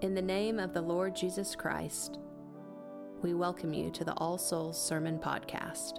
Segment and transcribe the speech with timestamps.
[0.00, 2.18] In the name of the Lord Jesus Christ,
[3.20, 5.98] we welcome you to the All Souls Sermon Podcast.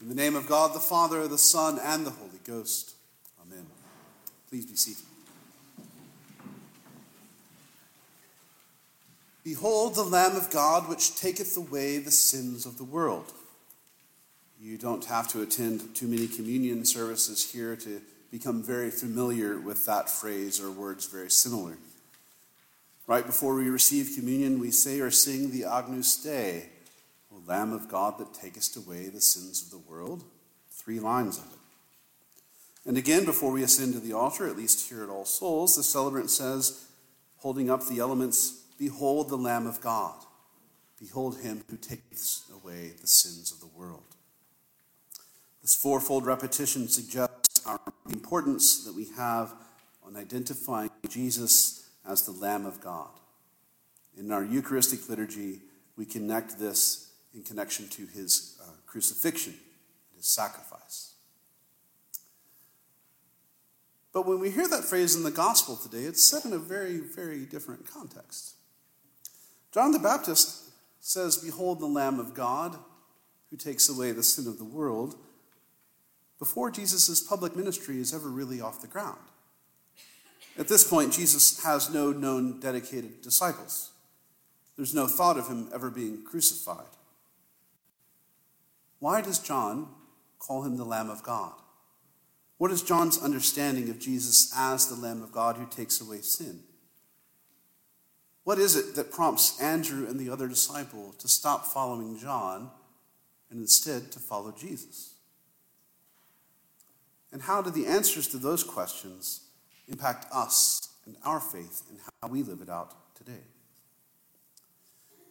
[0.00, 2.94] In the name of God the Father, the Son, and the Holy Ghost.
[3.42, 3.66] Amen.
[4.48, 5.04] Please be seated.
[9.44, 13.34] Behold the Lamb of God, which taketh away the sins of the world.
[14.58, 18.00] You don't have to attend too many communion services here to
[18.38, 21.78] become very familiar with that phrase or words very similar.
[23.06, 26.68] Right before we receive communion, we say or sing the Agnus Dei,
[27.32, 30.22] O Lamb of God that takest away the sins of the world.
[30.70, 31.58] Three lines of it.
[32.86, 35.82] And again, before we ascend to the altar, at least here at All Souls, the
[35.82, 36.84] celebrant says,
[37.38, 40.14] holding up the elements, Behold the Lamb of God.
[41.00, 44.02] Behold him who takes away the sins of the world.
[45.62, 47.35] This fourfold repetition suggests
[47.66, 49.54] our importance that we have
[50.04, 53.10] on identifying Jesus as the Lamb of God.
[54.16, 55.60] In our Eucharistic liturgy,
[55.96, 61.12] we connect this in connection to his uh, crucifixion, and his sacrifice.
[64.12, 66.98] But when we hear that phrase in the gospel today, it's said in a very,
[66.98, 68.54] very different context.
[69.72, 70.70] John the Baptist
[71.00, 72.78] says, Behold the Lamb of God
[73.50, 75.16] who takes away the sin of the world
[76.38, 79.18] before Jesus' public ministry is ever really off the ground.
[80.58, 83.92] At this point, Jesus has no known dedicated disciples.
[84.76, 86.86] There's no thought of him ever being crucified.
[88.98, 89.88] Why does John
[90.38, 91.52] call him the Lamb of God?
[92.58, 96.60] What is John's understanding of Jesus as the Lamb of God who takes away sin?
[98.44, 102.70] What is it that prompts Andrew and the other disciple to stop following John
[103.50, 105.15] and instead to follow Jesus?
[107.36, 109.42] And how do the answers to those questions
[109.88, 113.44] impact us and our faith and how we live it out today?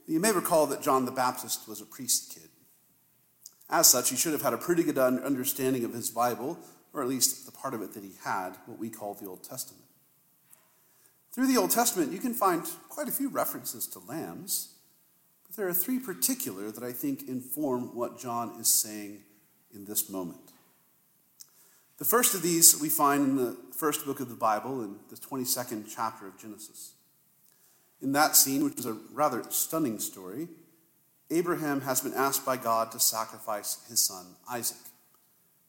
[0.06, 2.50] You may recall that John the Baptist was a priest kid.
[3.72, 6.60] As such, he should have had a pretty good understanding of his Bible,
[6.94, 9.44] or at least the part of it that he had, what we call the Old
[9.44, 9.86] Testament.
[11.32, 14.76] Through the Old Testament, you can find quite a few references to lambs,
[15.48, 19.24] but there are three particular that I think inform what John is saying
[19.74, 20.52] in this moment.
[21.98, 25.16] The first of these we find in the first book of the Bible, in the
[25.16, 26.92] 22nd chapter of Genesis.
[28.02, 30.50] In that scene, which is a rather stunning story,
[31.32, 34.78] Abraham has been asked by God to sacrifice his son Isaac,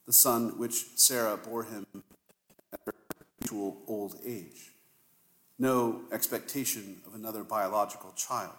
[0.04, 1.86] the son which Sarah bore him
[2.72, 2.94] at her
[3.38, 4.72] habitual old age.
[5.58, 8.56] No expectation of another biological child.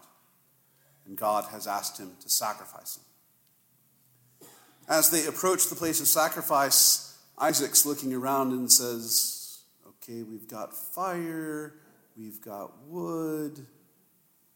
[1.05, 4.49] And God has asked him to sacrifice him.
[4.89, 7.06] As they approach the place of sacrifice,
[7.37, 11.73] Isaac's looking around and says, Okay, we've got fire,
[12.17, 13.65] we've got wood.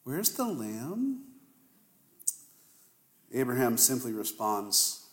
[0.03, 1.23] Where's the lamb?
[3.33, 5.05] Abraham simply responds,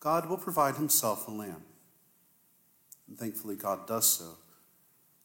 [0.00, 1.62] God will provide himself a lamb.
[3.08, 4.38] And thankfully, God does so.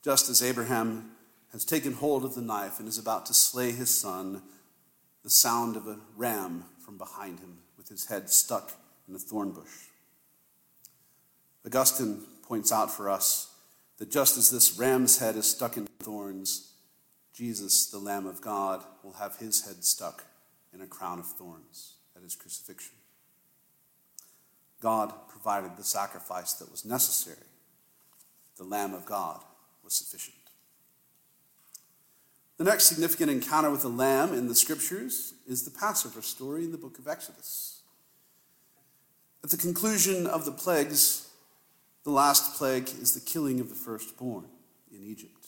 [0.03, 1.11] Just as Abraham
[1.51, 4.41] has taken hold of the knife and is about to slay his son,
[5.23, 8.71] the sound of a ram from behind him with his head stuck
[9.07, 9.88] in a thorn bush.
[11.65, 13.53] Augustine points out for us
[13.97, 16.71] that just as this ram's head is stuck in thorns,
[17.33, 20.25] Jesus, the Lamb of God, will have his head stuck
[20.73, 22.95] in a crown of thorns at his crucifixion.
[24.81, 27.37] God provided the sacrifice that was necessary.
[28.57, 29.43] The Lamb of God
[29.83, 30.35] was sufficient.
[32.57, 36.71] The next significant encounter with the Lamb in the Scriptures is the Passover story in
[36.71, 37.81] the book of Exodus.
[39.43, 41.28] At the conclusion of the plagues,
[42.03, 44.45] the last plague is the killing of the firstborn
[44.91, 45.47] in Egypt.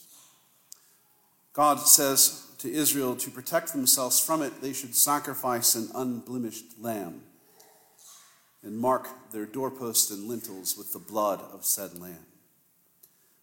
[1.54, 7.24] God says to Israel to protect themselves from it, they should sacrifice an unblemished lamb
[8.64, 12.26] and mark their doorposts and lintels with the blood of said lamb,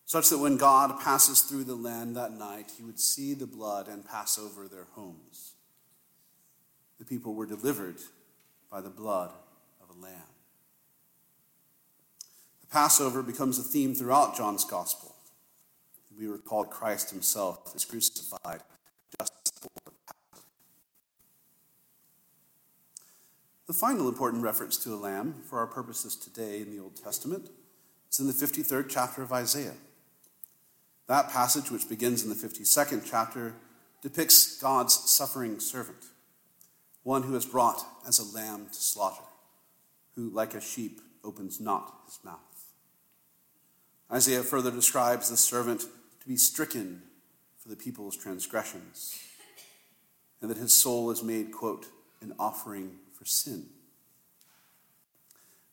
[0.06, 3.88] such that when God passes through the land that night, he would see the blood
[3.88, 5.52] and pass over their homes.
[6.98, 7.96] The people were delivered
[8.70, 9.30] by the blood
[9.82, 10.22] of a lamb.
[12.70, 15.14] Passover becomes a theme throughout John's gospel.
[16.18, 18.60] We recall Christ himself is crucified
[19.18, 19.96] just Passover.
[23.66, 27.50] The final important reference to a lamb for our purposes today in the Old Testament
[28.10, 29.76] is in the 53rd chapter of Isaiah.
[31.06, 33.54] That passage, which begins in the 52nd chapter,
[34.02, 36.04] depicts God's suffering servant,
[37.02, 39.24] one who is brought as a lamb to slaughter,
[40.16, 42.47] who, like a sheep, opens not his mouth.
[44.10, 47.02] Isaiah further describes the servant to be stricken
[47.58, 49.18] for the people's transgressions,
[50.40, 51.86] and that his soul is made, quote,
[52.20, 53.66] an offering for sin.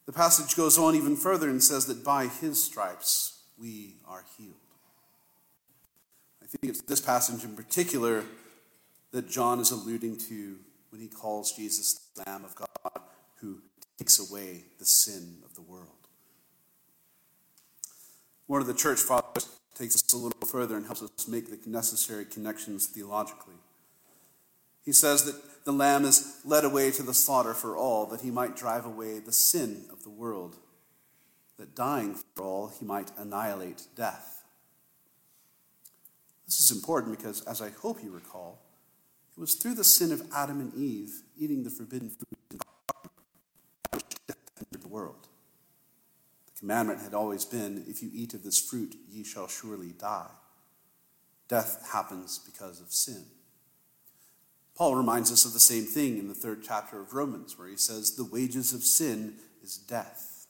[0.05, 4.53] The passage goes on even further and says that by his stripes we are healed.
[6.43, 8.23] I think it's this passage in particular
[9.11, 10.57] that John is alluding to
[10.89, 13.01] when he calls Jesus the Lamb of God
[13.37, 13.61] who
[13.97, 16.04] takes away the sin of the world.
[18.47, 21.69] One of the church fathers takes us a little further and helps us make the
[21.69, 23.55] necessary connections theologically.
[24.83, 28.29] He says that the Lamb is led away to the slaughter for all, that he
[28.29, 30.57] might drive away the sin of the world,
[31.57, 34.43] that dying for all, he might annihilate death.
[36.45, 38.59] This is important because, as I hope you recall,
[39.35, 42.11] it was through the sin of Adam and Eve eating the forbidden
[44.27, 45.27] death entered the world.
[46.59, 50.31] Commandment had always been if you eat of this fruit, ye shall surely die.
[51.47, 53.25] Death happens because of sin.
[54.75, 57.77] Paul reminds us of the same thing in the third chapter of Romans, where he
[57.77, 60.47] says, The wages of sin is death.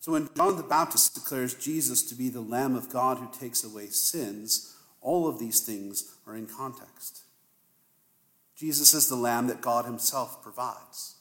[0.00, 3.62] So when John the Baptist declares Jesus to be the Lamb of God who takes
[3.62, 7.22] away sins, all of these things are in context.
[8.56, 11.16] Jesus is the Lamb that God Himself provides.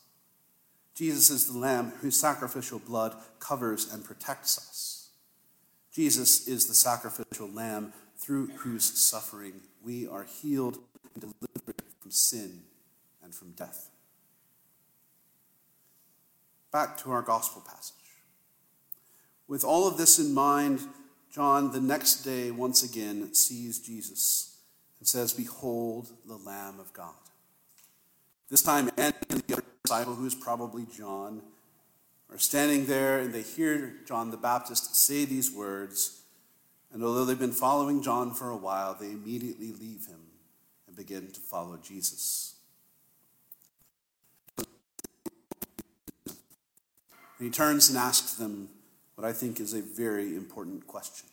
[0.96, 5.10] Jesus is the Lamb whose sacrificial blood covers and protects us.
[5.92, 10.78] Jesus is the sacrificial Lamb through whose suffering we are healed
[11.14, 12.62] and delivered from sin
[13.24, 13.90] and from death.
[16.72, 17.96] Back to our gospel passage.
[19.48, 20.82] With all of this in mind,
[21.34, 24.58] John, the next day, once again sees Jesus
[25.00, 27.14] and says, Behold the Lamb of God.
[28.50, 29.61] This time, and the
[29.92, 31.42] disciple, who is probably John,
[32.30, 36.22] are standing there and they hear John the Baptist say these words.
[36.94, 40.22] And although they've been following John for a while, they immediately leave him
[40.88, 42.56] and begin to follow Jesus.
[44.58, 44.68] And
[47.40, 48.70] he turns and asks them
[49.16, 51.28] what I think is a very important question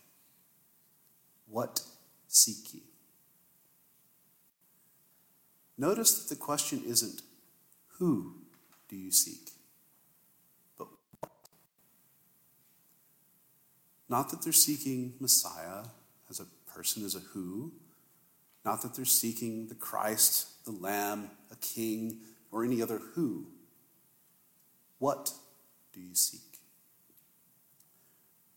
[1.46, 1.82] What
[2.26, 2.81] seek ye?
[5.76, 7.22] Notice that the question isn't
[7.99, 8.34] who
[8.88, 9.50] do you seek,
[10.76, 10.88] but
[11.20, 11.32] what?
[14.08, 15.85] Not that they're seeking Messiah
[16.31, 17.73] as a person, as a who,
[18.64, 22.19] not that they're seeking the Christ, the Lamb, a king,
[22.50, 23.46] or any other who.
[24.99, 25.32] What
[25.93, 26.41] do you seek?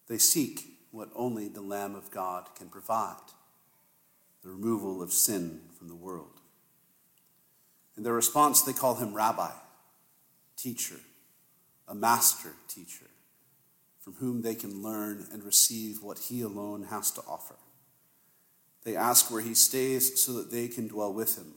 [0.07, 3.15] They seek what only the Lamb of God can provide
[4.43, 6.41] the removal of sin from the world.
[7.95, 9.51] In their response, they call him rabbi,
[10.61, 10.99] teacher,
[11.87, 13.05] a master teacher,
[13.99, 17.55] from whom they can learn and receive what he alone has to offer.
[18.83, 21.53] They ask where he stays so that they can dwell with him.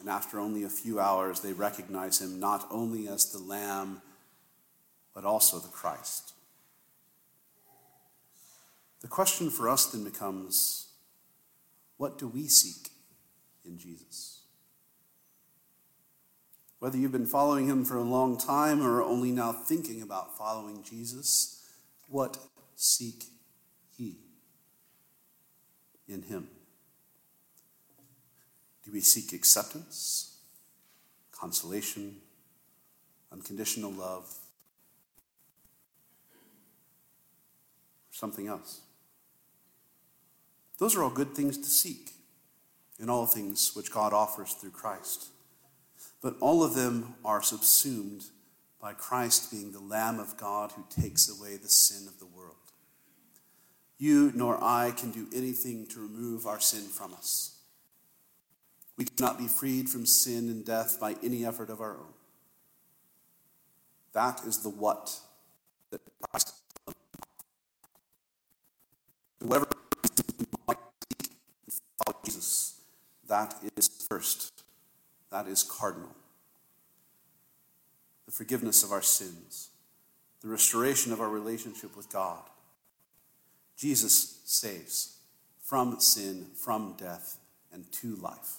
[0.00, 4.02] And after only a few hours, they recognize him not only as the Lamb,
[5.14, 6.32] but also the Christ.
[9.00, 10.88] The question for us then becomes
[11.96, 12.90] what do we seek
[13.64, 14.41] in Jesus?
[16.82, 20.82] Whether you've been following him for a long time or only now thinking about following
[20.82, 21.64] Jesus,
[22.08, 22.38] what
[22.74, 23.26] seek
[23.96, 24.16] ye?
[26.08, 26.48] in Him?
[28.84, 30.38] Do we seek acceptance,
[31.30, 32.16] consolation,
[33.30, 34.24] unconditional love,
[38.10, 38.80] or something else?
[40.78, 42.10] Those are all good things to seek
[42.98, 45.28] in all things which God offers through Christ.
[46.20, 48.24] But all of them are subsumed
[48.80, 52.56] by Christ being the Lamb of God who takes away the sin of the world.
[53.98, 57.58] You nor I can do anything to remove our sin from us.
[58.98, 62.14] We cannot be freed from sin and death by any effort of our own.
[64.12, 65.18] That is the what
[65.90, 66.54] that Christ
[69.42, 69.66] Whoever
[71.98, 72.80] follow Jesus,
[73.26, 74.61] that is first.
[75.32, 76.14] That is cardinal.
[78.26, 79.70] The forgiveness of our sins,
[80.42, 82.42] the restoration of our relationship with God,
[83.76, 85.16] Jesus saves
[85.62, 87.38] from sin, from death,
[87.72, 88.58] and to life.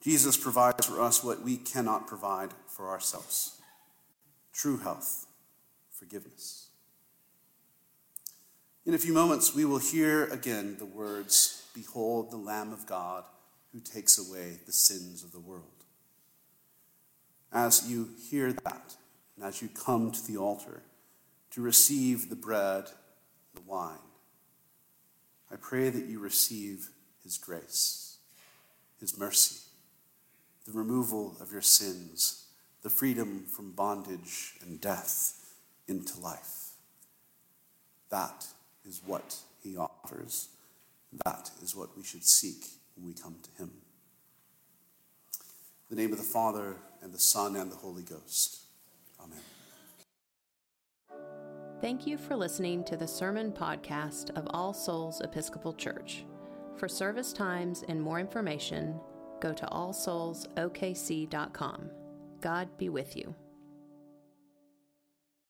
[0.00, 3.60] Jesus provides for us what we cannot provide for ourselves
[4.52, 5.26] true health,
[5.90, 6.68] forgiveness.
[8.86, 13.24] In a few moments, we will hear again the words Behold the Lamb of God
[13.74, 15.64] who takes away the sins of the world.
[17.52, 18.94] As you hear that,
[19.36, 20.82] and as you come to the altar,
[21.50, 22.86] to receive the bread,
[23.54, 23.98] the wine.
[25.50, 26.90] I pray that you receive
[27.24, 28.18] his grace,
[29.00, 29.60] his mercy,
[30.66, 32.46] the removal of your sins,
[32.82, 35.54] the freedom from bondage and death
[35.88, 36.70] into life.
[38.10, 38.46] That
[38.86, 40.48] is what he offers.
[41.24, 42.66] That is what we should seek
[43.02, 43.70] we come to him.
[45.90, 48.62] In the name of the Father, and the Son, and the Holy Ghost.
[49.20, 49.38] Amen.
[51.80, 56.24] Thank you for listening to the sermon podcast of All Souls Episcopal Church.
[56.76, 58.98] For service times and more information,
[59.40, 61.90] go to allsoulsokc.com.
[62.40, 63.34] God be with you.